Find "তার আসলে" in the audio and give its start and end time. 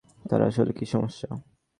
0.29-0.71